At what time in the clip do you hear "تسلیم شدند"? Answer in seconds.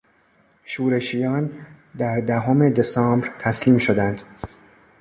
3.39-4.21